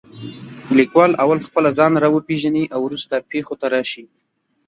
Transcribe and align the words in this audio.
لیکوال 0.77 1.11
اول 1.23 1.39
خپله 1.47 1.69
ځان 1.77 1.93
را 2.03 2.09
وپېژنې 2.11 2.63
او 2.73 2.79
وروسته 2.83 3.25
پېښو 3.31 3.53
ته 3.61 3.67
راشي. 3.73 4.05